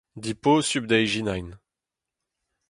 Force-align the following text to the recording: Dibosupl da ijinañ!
Dibosupl 0.21 0.87
da 0.89 0.97
ijinañ! 1.05 1.47